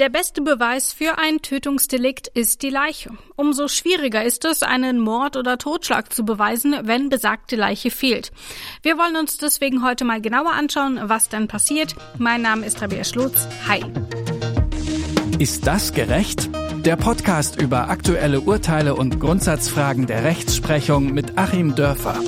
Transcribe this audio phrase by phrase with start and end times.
[0.00, 3.10] Der beste Beweis für ein Tötungsdelikt ist die Leiche.
[3.36, 8.32] Umso schwieriger ist es, einen Mord oder Totschlag zu beweisen, wenn besagte Leiche fehlt.
[8.82, 11.94] Wir wollen uns deswegen heute mal genauer anschauen, was dann passiert.
[12.18, 13.46] Mein Name ist Rabea Schlotz.
[13.68, 13.84] Hi.
[15.38, 16.50] Ist das gerecht?
[16.84, 22.18] Der Podcast über aktuelle Urteile und Grundsatzfragen der Rechtsprechung mit Achim Dörfer.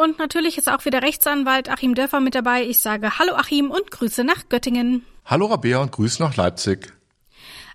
[0.00, 2.64] Und natürlich ist auch wieder Rechtsanwalt Achim Dörfer mit dabei.
[2.64, 5.04] Ich sage Hallo Achim und Grüße nach Göttingen.
[5.26, 6.90] Hallo Rabea und Grüße nach Leipzig.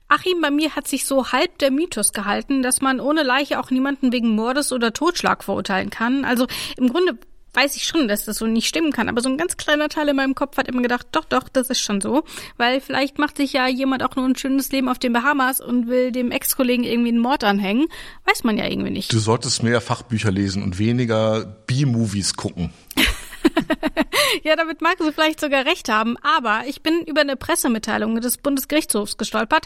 [0.07, 3.69] Achim, bei mir hat sich so halb der Mythos gehalten, dass man ohne Leiche auch
[3.69, 6.25] niemanden wegen Mordes oder Totschlag verurteilen kann.
[6.25, 6.47] Also
[6.77, 7.19] im Grunde
[7.55, 9.09] weiß ich schon, dass das so nicht stimmen kann.
[9.09, 11.69] Aber so ein ganz kleiner Teil in meinem Kopf hat immer gedacht, doch, doch, das
[11.69, 12.23] ist schon so.
[12.57, 15.87] Weil vielleicht macht sich ja jemand auch nur ein schönes Leben auf den Bahamas und
[15.87, 17.87] will dem Ex-Kollegen irgendwie einen Mord anhängen.
[18.25, 19.11] Weiß man ja irgendwie nicht.
[19.13, 22.71] Du solltest mehr Fachbücher lesen und weniger B-Movies gucken.
[24.43, 26.17] ja, damit mag sie vielleicht sogar recht haben.
[26.17, 29.65] Aber ich bin über eine Pressemitteilung des Bundesgerichtshofs gestolpert.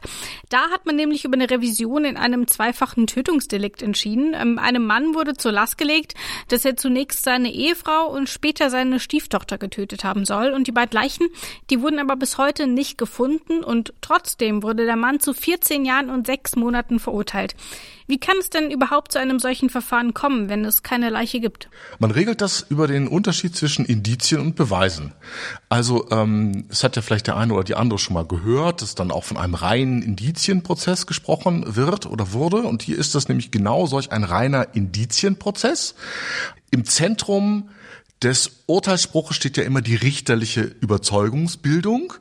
[0.49, 4.33] Da hat man nämlich über eine Revision in einem zweifachen Tötungsdelikt entschieden.
[4.33, 6.13] Ähm, einem Mann wurde zur Last gelegt,
[6.49, 10.51] dass er zunächst seine Ehefrau und später seine Stieftochter getötet haben soll.
[10.51, 11.27] Und die beiden Leichen,
[11.69, 16.09] die wurden aber bis heute nicht gefunden und trotzdem wurde der Mann zu 14 Jahren
[16.09, 17.55] und sechs Monaten verurteilt.
[18.09, 21.69] Wie kann es denn überhaupt zu einem solchen Verfahren kommen, wenn es keine Leiche gibt?
[21.99, 25.13] Man regelt das über den Unterschied zwischen Indizien und Beweisen.
[25.69, 28.95] Also ähm, es hat ja vielleicht der eine oder die andere schon mal gehört, dass
[28.95, 32.57] dann auch von einem reinen Indizienprozess gesprochen wird oder wurde.
[32.57, 35.95] Und hier ist das nämlich genau solch ein reiner Indizienprozess.
[36.71, 37.69] Im Zentrum
[38.21, 42.13] des Urteilsspruches steht ja immer die richterliche Überzeugungsbildung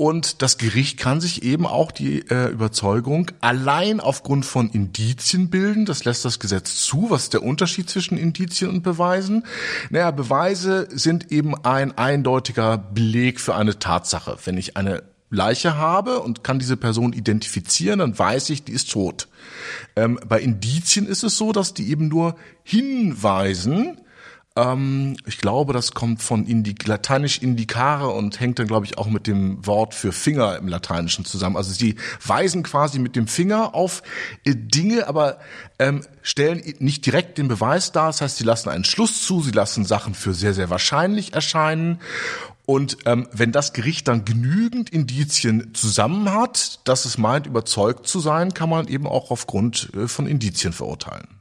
[0.00, 5.84] und das Gericht kann sich eben auch die äh, Überzeugung allein aufgrund von Indizien bilden.
[5.84, 7.10] Das lässt das Gesetz zu.
[7.10, 9.44] Was ist der Unterschied zwischen Indizien und Beweisen?
[9.90, 14.38] Naja, Beweise sind eben ein eindeutiger Beleg für eine Tatsache.
[14.44, 18.90] Wenn ich eine Leiche habe und kann diese Person identifizieren, dann weiß ich, die ist
[18.90, 19.28] tot.
[19.96, 23.99] Ähm, bei Indizien ist es so, dass die eben nur hinweisen,
[24.60, 29.06] ähm, ich glaube, das kommt von Indi lateinisch indicare und hängt dann, glaube ich, auch
[29.06, 31.56] mit dem Wort für Finger im Lateinischen zusammen.
[31.56, 34.02] Also sie weisen quasi mit dem Finger auf
[34.44, 35.38] äh, Dinge, aber
[35.78, 38.08] ähm, stellen nicht direkt den Beweis dar.
[38.08, 42.00] Das heißt, sie lassen einen Schluss zu, sie lassen Sachen für sehr, sehr wahrscheinlich erscheinen.
[42.66, 48.20] Und ähm, wenn das Gericht dann genügend Indizien zusammen hat, dass es meint, überzeugt zu
[48.20, 51.39] sein, kann man eben auch aufgrund äh, von Indizien verurteilen.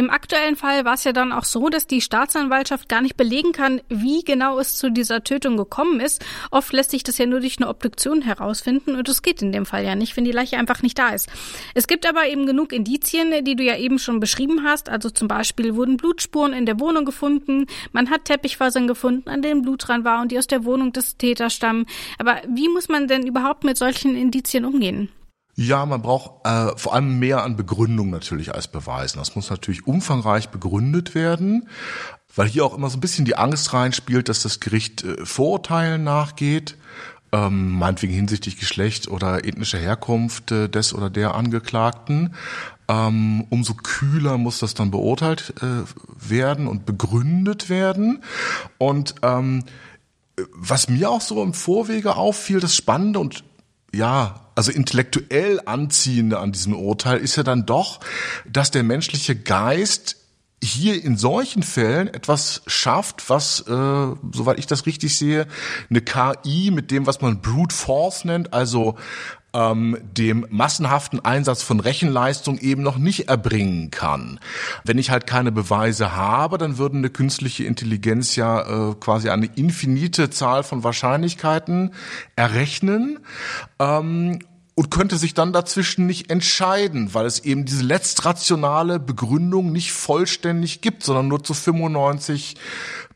[0.00, 3.52] Im aktuellen Fall war es ja dann auch so, dass die Staatsanwaltschaft gar nicht belegen
[3.52, 6.24] kann, wie genau es zu dieser Tötung gekommen ist.
[6.50, 9.66] Oft lässt sich das ja nur durch eine Obduktion herausfinden und das geht in dem
[9.66, 11.28] Fall ja nicht, wenn die Leiche einfach nicht da ist.
[11.74, 14.88] Es gibt aber eben genug Indizien, die du ja eben schon beschrieben hast.
[14.88, 19.60] Also zum Beispiel wurden Blutspuren in der Wohnung gefunden, man hat Teppichfasern gefunden, an denen
[19.60, 21.84] Blut dran war und die aus der Wohnung des Täters stammen.
[22.16, 25.10] Aber wie muss man denn überhaupt mit solchen Indizien umgehen?
[25.62, 29.18] Ja, man braucht äh, vor allem mehr an Begründung natürlich als Beweisen.
[29.18, 31.68] Das muss natürlich umfangreich begründet werden,
[32.34, 36.02] weil hier auch immer so ein bisschen die Angst reinspielt, dass das Gericht äh, Vorurteilen
[36.02, 36.78] nachgeht,
[37.32, 42.34] ähm, meinetwegen hinsichtlich Geschlecht oder ethnischer Herkunft äh, des oder der Angeklagten.
[42.88, 45.84] Ähm, umso kühler muss das dann beurteilt äh,
[46.26, 48.24] werden und begründet werden.
[48.78, 49.64] Und ähm,
[50.54, 53.44] was mir auch so im Vorwege auffiel, das Spannende und
[53.92, 57.98] ja, also intellektuell anziehende an diesem Urteil ist ja dann doch,
[58.46, 60.16] dass der menschliche Geist
[60.62, 63.64] hier in solchen Fällen etwas schafft, was, äh,
[64.32, 65.46] soweit ich das richtig sehe,
[65.88, 68.96] eine KI mit dem, was man Brute Force nennt, also
[69.52, 74.38] ähm, dem massenhaften Einsatz von Rechenleistung eben noch nicht erbringen kann.
[74.84, 79.46] Wenn ich halt keine Beweise habe, dann würde eine künstliche Intelligenz ja äh, quasi eine
[79.46, 81.94] infinite Zahl von Wahrscheinlichkeiten
[82.36, 83.20] errechnen.
[83.78, 84.40] Ähm,
[84.80, 90.80] und könnte sich dann dazwischen nicht entscheiden, weil es eben diese letztrationale Begründung nicht vollständig
[90.80, 92.56] gibt, sondern nur zu 95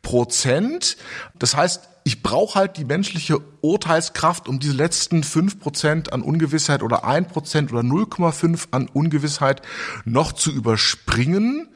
[0.02, 0.98] Prozent.
[1.38, 6.82] Das heißt, ich brauche halt die menschliche Urteilskraft, um diese letzten fünf Prozent an Ungewissheit
[6.82, 9.62] oder ein Prozent oder 0,5 an Ungewissheit
[10.04, 11.70] noch zu überspringen.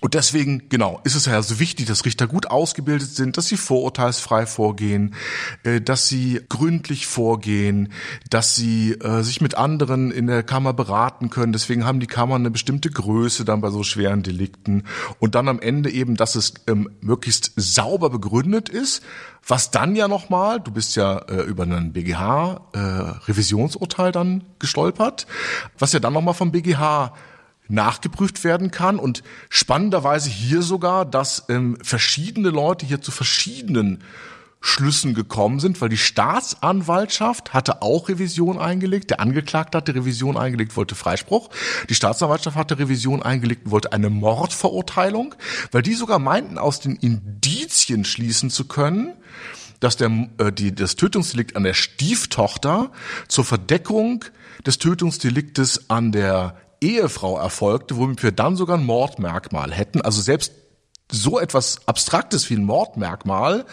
[0.00, 3.56] Und deswegen, genau, ist es ja so wichtig, dass Richter gut ausgebildet sind, dass sie
[3.56, 5.14] vorurteilsfrei vorgehen,
[5.62, 7.92] äh, dass sie gründlich vorgehen,
[8.30, 11.52] dass sie äh, sich mit anderen in der Kammer beraten können.
[11.52, 14.84] Deswegen haben die Kammern eine bestimmte Größe dann bei so schweren Delikten.
[15.20, 19.02] Und dann am Ende eben, dass es ähm, möglichst sauber begründet ist,
[19.46, 25.26] was dann ja nochmal, du bist ja äh, über einen BGH-Revisionsurteil dann gestolpert,
[25.78, 27.14] was ja dann nochmal vom BGH
[27.68, 34.04] nachgeprüft werden kann und spannenderweise hier sogar, dass ähm, verschiedene Leute hier zu verschiedenen
[34.60, 40.76] Schlüssen gekommen sind, weil die Staatsanwaltschaft hatte auch Revision eingelegt, der Angeklagte hatte Revision eingelegt,
[40.76, 41.50] wollte Freispruch,
[41.88, 45.36] die Staatsanwaltschaft hatte Revision eingelegt und wollte eine Mordverurteilung,
[45.70, 49.14] weil die sogar meinten, aus den Indizien schließen zu können,
[49.80, 52.90] dass der, äh, die, das Tötungsdelikt an der Stieftochter
[53.28, 54.24] zur Verdeckung
[54.66, 60.00] des Tötungsdeliktes an der Ehefrau erfolgte, womit wir dann sogar ein Mordmerkmal hätten.
[60.00, 60.52] Also selbst
[61.10, 63.64] so etwas Abstraktes wie ein Mordmerkmal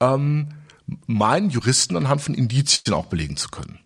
[0.00, 0.50] ähm,
[1.06, 3.80] meinen Juristen anhand von Indizien auch belegen zu können.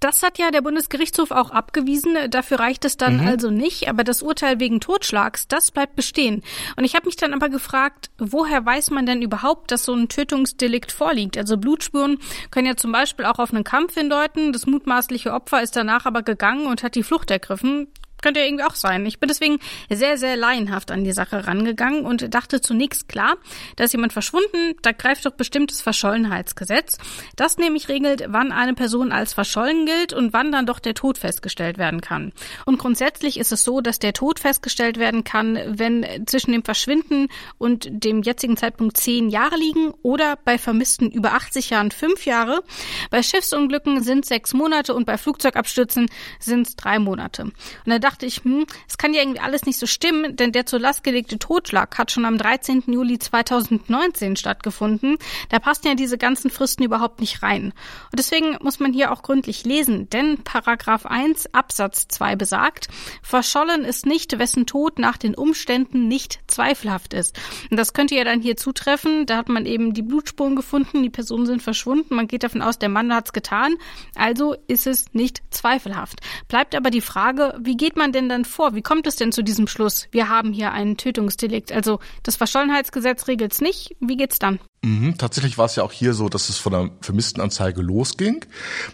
[0.00, 2.16] Das hat ja der Bundesgerichtshof auch abgewiesen.
[2.30, 3.26] Dafür reicht es dann mhm.
[3.26, 3.88] also nicht.
[3.88, 6.42] Aber das Urteil wegen Totschlags, das bleibt bestehen.
[6.76, 10.08] Und ich habe mich dann aber gefragt, woher weiß man denn überhaupt, dass so ein
[10.08, 11.36] Tötungsdelikt vorliegt?
[11.36, 12.18] Also Blutspuren
[12.50, 14.52] können ja zum Beispiel auch auf einen Kampf hindeuten.
[14.52, 17.88] Das mutmaßliche Opfer ist danach aber gegangen und hat die Flucht ergriffen.
[18.22, 19.06] Könnte ja irgendwie auch sein.
[19.06, 19.58] Ich bin deswegen
[19.90, 23.36] sehr, sehr laienhaft an die Sache rangegangen und dachte zunächst klar,
[23.76, 26.98] da ist jemand verschwunden, da greift doch bestimmtes Verschollenheitsgesetz.
[27.36, 31.18] Das nämlich regelt, wann eine Person als verschollen gilt und wann dann doch der Tod
[31.18, 32.32] festgestellt werden kann.
[32.64, 37.28] Und grundsätzlich ist es so, dass der Tod festgestellt werden kann, wenn zwischen dem Verschwinden
[37.58, 42.62] und dem jetzigen Zeitpunkt zehn Jahre liegen oder bei Vermissten über 80 Jahren fünf Jahre.
[43.10, 47.44] Bei Schiffsunglücken sind sechs Monate und bei Flugzeugabstürzen sind es drei Monate.
[47.44, 50.80] Und dachte ich, hm, es kann ja irgendwie alles nicht so stimmen, denn der zur
[50.80, 52.84] Last gelegte Totschlag hat schon am 13.
[52.86, 55.18] Juli 2019 stattgefunden.
[55.50, 57.64] Da passen ja diese ganzen Fristen überhaupt nicht rein.
[57.64, 62.88] Und deswegen muss man hier auch gründlich lesen, denn Paragraph 1 Absatz 2 besagt,
[63.22, 67.38] verschollen ist nicht, wessen Tod nach den Umständen nicht zweifelhaft ist.
[67.70, 69.26] Und das könnte ja dann hier zutreffen.
[69.26, 72.14] Da hat man eben die Blutspuren gefunden, die Personen sind verschwunden.
[72.14, 73.74] Man geht davon aus, der Mann hat es getan.
[74.14, 76.20] Also ist es nicht zweifelhaft.
[76.48, 78.74] Bleibt aber die Frage, wie geht man denn dann vor?
[78.74, 80.08] Wie kommt es denn zu diesem Schluss?
[80.10, 81.72] Wir haben hier ein Tötungsdelikt.
[81.72, 83.96] Also das Verschollenheitsgesetz regelt es nicht.
[84.00, 84.58] Wie geht's dann?
[84.82, 88.44] Mhm, tatsächlich war es ja auch hier so, dass es von der Vermisstenanzeige losging.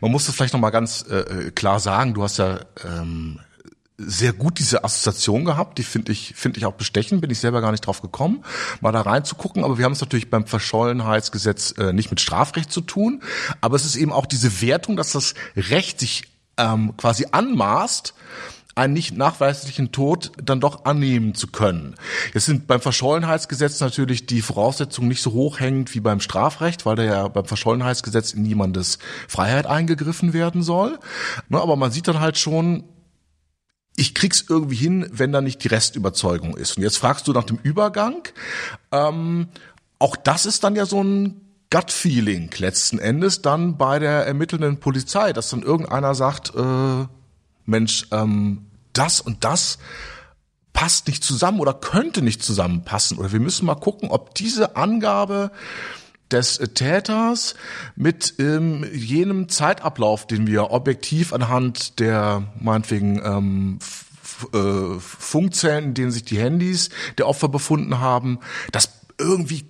[0.01, 2.15] Man muss das vielleicht noch mal ganz äh, äh, klar sagen.
[2.15, 3.39] Du hast ja ähm,
[3.97, 7.61] sehr gut diese Assoziation gehabt, die finde ich finde ich auch bestechend, bin ich selber
[7.61, 8.45] gar nicht drauf gekommen,
[8.81, 12.81] mal da reinzugucken, aber wir haben es natürlich beim Verschollenheitsgesetz äh, nicht mit Strafrecht zu
[12.81, 13.23] tun,
[13.61, 16.25] aber es ist eben auch diese Wertung, dass das Recht sich
[16.57, 18.15] ähm, quasi anmaßt,
[18.75, 21.95] einen nicht nachweislichen Tod dann doch annehmen zu können.
[22.33, 27.05] Jetzt sind beim Verschollenheitsgesetz natürlich die Voraussetzungen nicht so hochhängend wie beim Strafrecht, weil da
[27.05, 28.99] ja beim Verschollenheitsgesetz in niemandes
[29.29, 30.99] Freiheit eingegriffen werden soll.
[31.49, 32.85] Ne, aber man sieht dann halt schon,
[33.97, 36.77] ich krieg's irgendwie hin, wenn da nicht die Restüberzeugung ist.
[36.77, 38.27] Und jetzt fragst du nach dem Übergang.
[38.91, 39.49] Ähm,
[40.01, 41.41] auch das ist dann ja so ein
[41.71, 47.07] Gut-Feeling letzten Endes dann bei der ermittelnden Polizei, dass dann irgendeiner sagt, äh,
[47.67, 49.79] Mensch, ähm, das und das
[50.73, 53.19] passt nicht zusammen oder könnte nicht zusammenpassen.
[53.19, 55.51] Oder wir müssen mal gucken, ob diese Angabe
[56.31, 57.55] des Täters
[57.97, 63.79] mit ähm, jenem Zeitablauf, den wir objektiv anhand der meinetwegen ähm,
[64.53, 68.41] äh, Funkzellen, in denen sich die Handys der Opfer befunden haben,
[68.73, 69.65] das irgendwie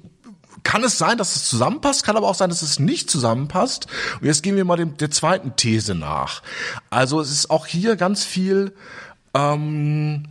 [0.74, 3.86] kann es sein, dass es zusammenpasst, kann aber auch sein, dass es nicht zusammenpasst.
[4.20, 6.42] Und jetzt gehen wir mal dem, der zweiten These nach.
[6.90, 8.72] Also es ist auch hier ganz viel,
[9.34, 10.24] ähm,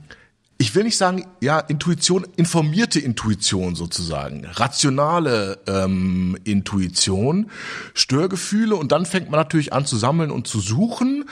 [0.57, 7.49] ich will nicht sagen, ja, Intuition, informierte Intuition sozusagen, rationale ähm, Intuition,
[7.93, 11.23] Störgefühle und dann fängt man natürlich an zu sammeln und zu suchen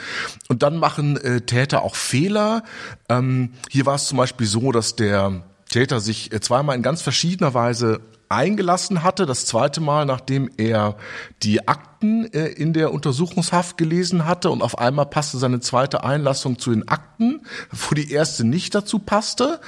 [0.48, 2.62] und dann machen äh, Täter auch Fehler.
[3.10, 7.02] Ähm, hier war es zum Beispiel so, dass der Täter sich äh, zweimal in ganz
[7.02, 8.00] verschiedener Weise
[8.32, 9.26] eingelassen hatte.
[9.26, 10.96] Das zweite Mal, nachdem er
[11.42, 16.58] die Akten äh, in der Untersuchungshaft gelesen hatte und auf einmal passte seine zweite Einlassung
[16.58, 19.60] zu den Akten, wo die erste nicht dazu passte.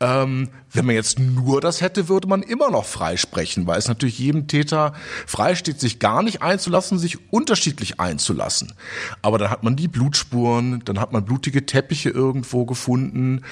[0.00, 4.18] Ähm, wenn man jetzt nur das hätte, würde man immer noch freisprechen, weil es natürlich
[4.18, 4.92] jedem Täter
[5.26, 8.74] freisteht, sich gar nicht einzulassen, sich unterschiedlich einzulassen.
[9.22, 13.42] Aber dann hat man die Blutspuren, dann hat man blutige Teppiche irgendwo gefunden,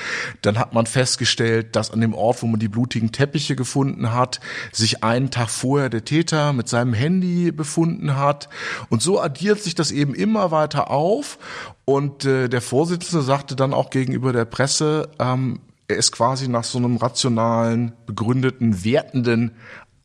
[0.42, 4.40] dann hat man festgestellt, dass an dem Ort, wo man die blutigen Teppiche gefunden hat,
[4.72, 8.48] sich einen Tag vorher der Täter mit seinem Handy befunden hat.
[8.88, 11.38] Und so addiert sich das eben immer weiter auf.
[11.84, 16.64] Und äh, der Vorsitzende sagte dann auch gegenüber der Presse, ähm, er ist quasi nach
[16.64, 19.52] so einem rationalen, begründeten, wertenden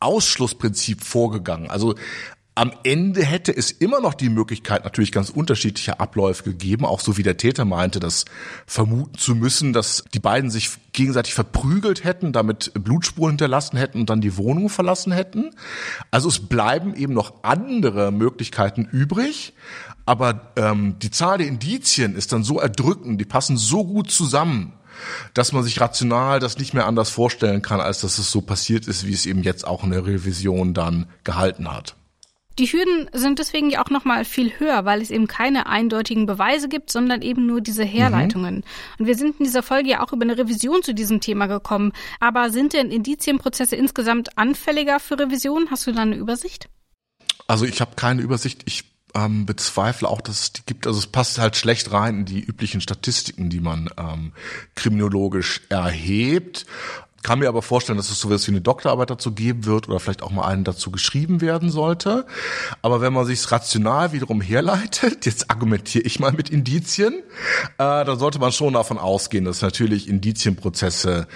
[0.00, 1.70] Ausschlussprinzip vorgegangen.
[1.70, 1.94] Also
[2.54, 7.16] am Ende hätte es immer noch die Möglichkeit, natürlich ganz unterschiedliche Abläufe gegeben, auch so
[7.16, 8.26] wie der Täter meinte, das
[8.66, 14.10] vermuten zu müssen, dass die beiden sich gegenseitig verprügelt hätten, damit Blutspuren hinterlassen hätten und
[14.10, 15.50] dann die Wohnung verlassen hätten.
[16.10, 19.54] Also es bleiben eben noch andere Möglichkeiten übrig,
[20.04, 24.74] aber ähm, die Zahl der Indizien ist dann so erdrückend, die passen so gut zusammen,
[25.32, 28.86] dass man sich rational das nicht mehr anders vorstellen kann, als dass es so passiert
[28.88, 31.96] ist, wie es eben jetzt auch in der Revision dann gehalten hat.
[32.58, 36.26] Die Hürden sind deswegen ja auch noch mal viel höher, weil es eben keine eindeutigen
[36.26, 38.56] Beweise gibt, sondern eben nur diese Herleitungen.
[38.56, 38.62] Mhm.
[38.98, 41.92] Und wir sind in dieser Folge ja auch über eine Revision zu diesem Thema gekommen.
[42.20, 45.68] Aber sind denn Indizienprozesse insgesamt anfälliger für Revision?
[45.70, 46.68] Hast du da eine Übersicht?
[47.46, 48.62] Also ich habe keine Übersicht.
[48.66, 50.86] Ich ähm, bezweifle auch, dass es die gibt.
[50.86, 54.32] Also es passt halt schlecht rein in die üblichen Statistiken, die man ähm,
[54.74, 56.66] kriminologisch erhebt.
[57.22, 60.22] Kann mir aber vorstellen, dass es sowas wie eine Doktorarbeit dazu geben wird oder vielleicht
[60.22, 62.26] auch mal einen dazu geschrieben werden sollte.
[62.82, 67.14] Aber wenn man sich rational wiederum herleitet, jetzt argumentiere ich mal mit Indizien,
[67.78, 71.26] äh, dann sollte man schon davon ausgehen, dass natürlich Indizienprozesse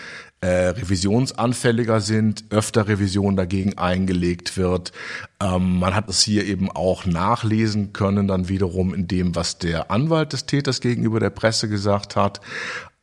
[0.40, 4.92] äh, revisionsanfälliger sind, öfter Revision dagegen eingelegt wird.
[5.40, 9.90] Ähm, man hat es hier eben auch nachlesen können, dann wiederum in dem, was der
[9.90, 12.40] Anwalt des Täters gegenüber der Presse gesagt hat.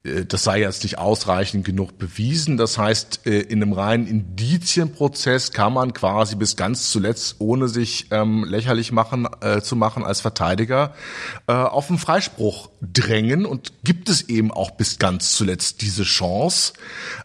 [0.03, 2.57] Äh, das sei jetzt nicht ausreichend genug bewiesen.
[2.57, 8.07] Das heißt, äh, in einem reinen Indizienprozess kann man quasi bis ganz zuletzt, ohne sich
[8.11, 10.93] ähm, lächerlich machen äh, zu machen als Verteidiger,
[11.47, 16.73] äh, auf einen Freispruch drängen und gibt es eben auch bis ganz zuletzt diese Chance.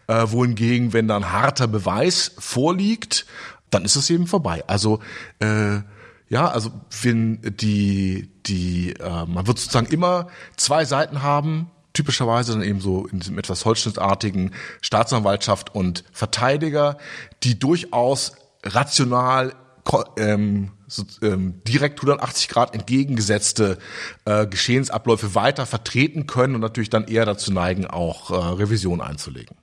[0.07, 3.25] Äh, wohingegen, wenn dann harter Beweis vorliegt,
[3.69, 4.63] dann ist es eben vorbei.
[4.67, 4.99] Also
[5.39, 5.79] äh,
[6.29, 6.71] ja, also
[7.01, 13.07] wenn die die äh, man wird sozusagen immer zwei Seiten haben typischerweise dann eben so
[13.07, 14.51] in diesem etwas holzschnittartigen
[14.81, 16.97] Staatsanwaltschaft und Verteidiger,
[17.43, 19.53] die durchaus rational
[20.15, 23.79] ähm, so, ähm, direkt 180 Grad entgegengesetzte
[24.23, 29.57] äh, Geschehensabläufe weiter vertreten können und natürlich dann eher dazu neigen, auch äh, Revision einzulegen.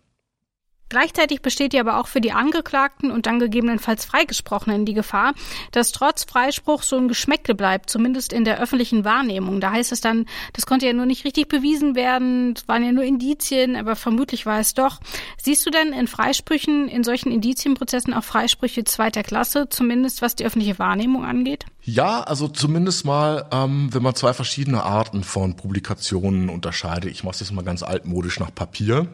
[0.88, 5.34] Gleichzeitig besteht ja aber auch für die Angeklagten und dann gegebenenfalls Freigesprochenen die Gefahr,
[5.72, 9.60] dass trotz Freispruch so ein Geschmäckle bleibt, zumindest in der öffentlichen Wahrnehmung.
[9.60, 12.92] Da heißt es dann, das konnte ja nur nicht richtig bewiesen werden, es waren ja
[12.92, 15.00] nur Indizien, aber vermutlich war es doch.
[15.42, 20.44] Siehst du denn in Freisprüchen, in solchen Indizienprozessen auch Freisprüche zweiter Klasse, zumindest was die
[20.44, 21.66] öffentliche Wahrnehmung angeht?
[21.82, 27.10] Ja, also zumindest mal, ähm, wenn man zwei verschiedene Arten von Publikationen unterscheidet.
[27.10, 29.06] Ich mache es jetzt mal ganz altmodisch nach Papier.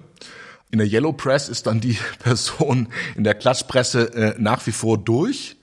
[0.73, 4.99] In der Yellow Press ist dann die Person in der Klatschpresse äh, nach wie vor
[4.99, 5.57] durch.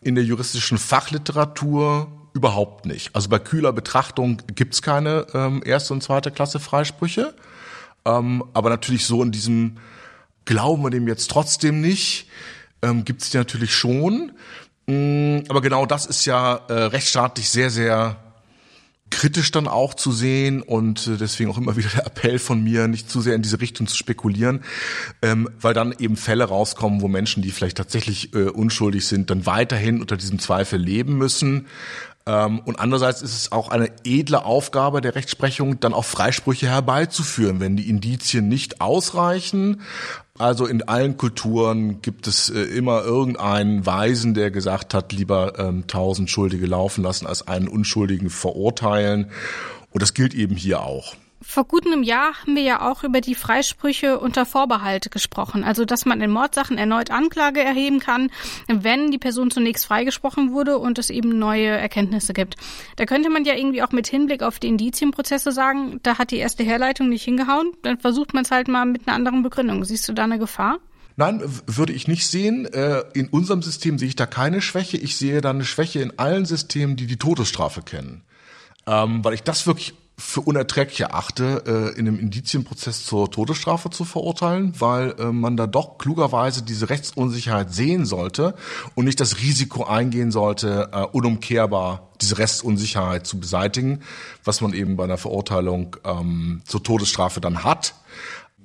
[0.00, 3.14] In der juristischen Fachliteratur überhaupt nicht.
[3.14, 7.34] Also bei kühler Betrachtung gibt's keine ähm, erste und zweite Klasse Freisprüche.
[8.04, 9.78] Ähm, aber natürlich so in diesem
[10.44, 12.28] Glauben wir dem jetzt trotzdem nicht,
[12.82, 14.30] ähm, gibt's die natürlich schon.
[14.86, 18.16] Mm, aber genau das ist ja äh, rechtsstaatlich sehr, sehr
[19.10, 22.88] kritisch dann auch zu sehen und äh, deswegen auch immer wieder der Appell von mir,
[22.88, 24.60] nicht zu sehr in diese Richtung zu spekulieren,
[25.22, 29.46] ähm, weil dann eben Fälle rauskommen, wo Menschen, die vielleicht tatsächlich äh, unschuldig sind, dann
[29.46, 31.66] weiterhin unter diesem Zweifel leben müssen.
[32.26, 37.60] Ähm, und andererseits ist es auch eine edle Aufgabe der Rechtsprechung, dann auch Freisprüche herbeizuführen,
[37.60, 39.80] wenn die Indizien nicht ausreichen.
[40.38, 45.86] Also in allen Kulturen gibt es äh, immer irgendeinen Weisen, der gesagt hat, lieber ähm,
[45.86, 49.30] tausend Schuldige laufen lassen, als einen Unschuldigen verurteilen.
[49.90, 51.14] Und das gilt eben hier auch.
[51.48, 55.62] Vor gut einem Jahr haben wir ja auch über die Freisprüche unter Vorbehalt gesprochen.
[55.62, 58.30] Also, dass man in Mordsachen erneut Anklage erheben kann,
[58.66, 62.56] wenn die Person zunächst freigesprochen wurde und es eben neue Erkenntnisse gibt.
[62.96, 66.36] Da könnte man ja irgendwie auch mit Hinblick auf die Indizienprozesse sagen, da hat die
[66.36, 67.72] erste Herleitung nicht hingehauen.
[67.82, 69.84] Dann versucht man es halt mal mit einer anderen Begründung.
[69.84, 70.80] Siehst du da eine Gefahr?
[71.14, 72.66] Nein, würde ich nicht sehen.
[72.66, 74.96] Äh, in unserem System sehe ich da keine Schwäche.
[74.96, 78.24] Ich sehe da eine Schwäche in allen Systemen, die die Todesstrafe kennen.
[78.86, 84.06] Ähm, weil ich das wirklich für unerträglich erachte, äh, in einem Indizienprozess zur Todesstrafe zu
[84.06, 88.54] verurteilen, weil äh, man da doch klugerweise diese Rechtsunsicherheit sehen sollte
[88.94, 94.00] und nicht das Risiko eingehen sollte, äh, unumkehrbar diese Rechtsunsicherheit zu beseitigen,
[94.42, 97.94] was man eben bei einer Verurteilung ähm, zur Todesstrafe dann hat.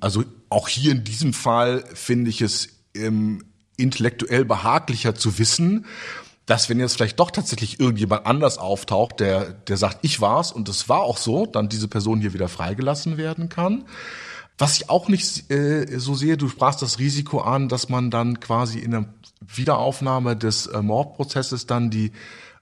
[0.00, 3.44] Also auch hier in diesem Fall finde ich es ähm,
[3.76, 5.84] intellektuell behaglicher zu wissen,
[6.46, 10.68] dass wenn jetzt vielleicht doch tatsächlich irgendjemand anders auftaucht, der, der sagt, ich war's und
[10.68, 13.84] es war auch so, dann diese Person hier wieder freigelassen werden kann.
[14.58, 18.40] Was ich auch nicht äh, so sehe, du sprachst das Risiko an, dass man dann
[18.40, 19.04] quasi in der
[19.40, 22.12] Wiederaufnahme des äh, Mordprozesses dann die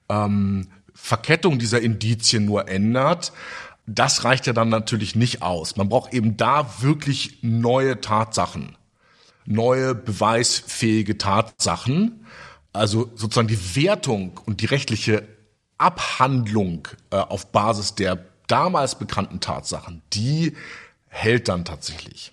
[0.08, 3.32] ähm, Verkettung dieser Indizien nur ändert.
[3.86, 5.76] Das reicht ja dann natürlich nicht aus.
[5.76, 8.76] Man braucht eben da wirklich neue Tatsachen,
[9.46, 12.26] neue beweisfähige Tatsachen
[12.72, 15.26] also sozusagen die Wertung und die rechtliche
[15.78, 20.56] Abhandlung äh, auf Basis der damals bekannten Tatsachen, die
[21.08, 22.32] hält dann tatsächlich.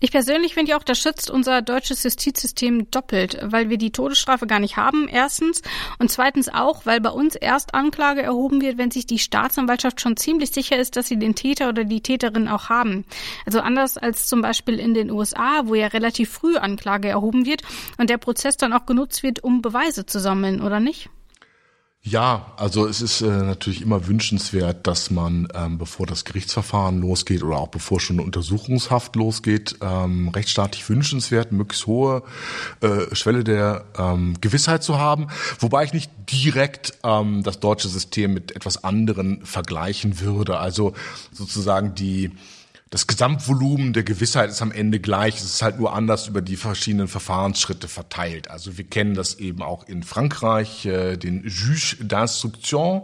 [0.00, 4.46] Ich persönlich finde ja auch, das schützt unser deutsches Justizsystem doppelt, weil wir die Todesstrafe
[4.46, 5.62] gar nicht haben, erstens.
[5.98, 10.16] Und zweitens auch, weil bei uns erst Anklage erhoben wird, wenn sich die Staatsanwaltschaft schon
[10.16, 13.04] ziemlich sicher ist, dass sie den Täter oder die Täterin auch haben.
[13.44, 17.62] Also anders als zum Beispiel in den USA, wo ja relativ früh Anklage erhoben wird
[17.98, 21.10] und der Prozess dann auch genutzt wird, um Beweise zu sammeln, oder nicht?
[22.02, 27.42] Ja, also es ist äh, natürlich immer wünschenswert, dass man, ähm, bevor das Gerichtsverfahren losgeht
[27.42, 32.22] oder auch bevor schon eine Untersuchungshaft losgeht, ähm, rechtsstaatlich wünschenswert, möglichst hohe
[32.80, 35.26] äh, Schwelle der ähm, Gewissheit zu haben.
[35.58, 40.58] Wobei ich nicht direkt ähm, das deutsche System mit etwas anderen vergleichen würde.
[40.58, 40.94] Also
[41.32, 42.30] sozusagen die
[42.90, 45.36] das Gesamtvolumen der Gewissheit ist am Ende gleich.
[45.36, 48.50] Es ist halt nur anders über die verschiedenen Verfahrensschritte verteilt.
[48.50, 53.02] Also wir kennen das eben auch in Frankreich, äh, den Juge d'instruction,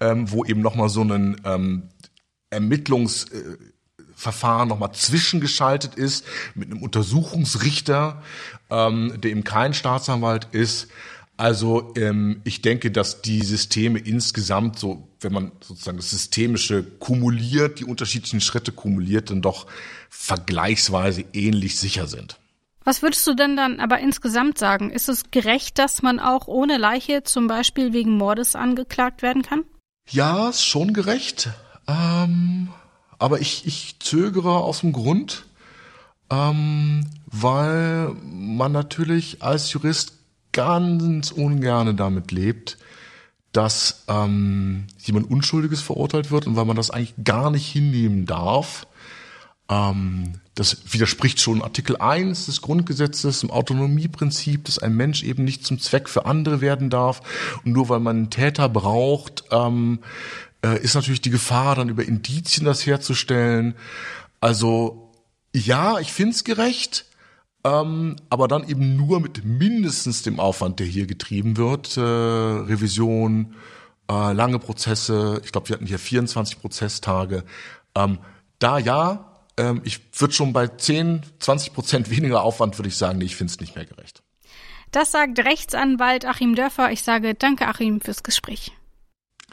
[0.00, 1.88] ähm, wo eben nochmal so ein ähm,
[2.50, 6.24] Ermittlungsverfahren nochmal zwischengeschaltet ist
[6.54, 8.22] mit einem Untersuchungsrichter,
[8.70, 10.86] ähm, der eben kein Staatsanwalt ist.
[11.36, 17.80] Also ähm, ich denke, dass die Systeme insgesamt so, wenn man sozusagen das Systemische kumuliert,
[17.80, 19.66] die unterschiedlichen Schritte kumuliert, dann doch
[20.10, 22.38] vergleichsweise ähnlich sicher sind.
[22.84, 24.90] Was würdest du denn dann aber insgesamt sagen?
[24.90, 29.64] Ist es gerecht, dass man auch ohne Leiche zum Beispiel wegen Mordes angeklagt werden kann?
[30.10, 31.48] Ja, ist schon gerecht.
[31.88, 32.68] Ähm,
[33.18, 35.46] aber ich, ich zögere aus dem Grund,
[36.30, 40.12] ähm, weil man natürlich als Jurist
[40.54, 42.78] ganz ungerne damit lebt,
[43.52, 48.86] dass ähm, jemand Unschuldiges verurteilt wird und weil man das eigentlich gar nicht hinnehmen darf.
[49.68, 55.66] Ähm, das widerspricht schon Artikel 1 des Grundgesetzes im Autonomieprinzip, dass ein Mensch eben nicht
[55.66, 57.20] zum Zweck für andere werden darf.
[57.64, 59.98] Und nur weil man einen Täter braucht, ähm,
[60.64, 63.74] äh, ist natürlich die Gefahr, dann über Indizien das herzustellen.
[64.40, 65.12] Also
[65.52, 67.06] ja, ich find's gerecht,
[67.64, 71.96] ähm, aber dann eben nur mit mindestens dem Aufwand, der hier getrieben wird.
[71.96, 73.54] Äh, Revision,
[74.10, 77.44] äh, lange Prozesse, ich glaube, wir hatten hier 24 Prozesstage.
[77.94, 78.18] Ähm,
[78.58, 83.18] da ja, ähm, ich würde schon bei 10, 20 Prozent weniger Aufwand, würde ich sagen,
[83.18, 84.22] nee, ich finde es nicht mehr gerecht.
[84.90, 86.92] Das sagt Rechtsanwalt Achim Dörfer.
[86.92, 88.72] Ich sage danke, Achim, fürs Gespräch.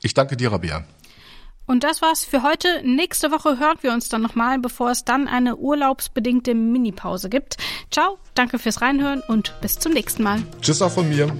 [0.03, 0.83] Ich danke dir, Rabia.
[1.71, 2.67] Und das war's für heute.
[2.83, 7.55] Nächste Woche hören wir uns dann nochmal, bevor es dann eine urlaubsbedingte Minipause gibt.
[7.89, 10.43] Ciao, danke fürs Reinhören und bis zum nächsten Mal.
[10.59, 11.33] Tschüss auch von mir.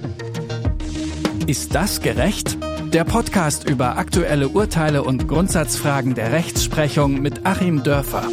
[1.46, 2.56] Ist das gerecht?
[2.94, 8.26] Der Podcast über aktuelle Urteile und Grundsatzfragen der Rechtsprechung mit Achim Dörfer.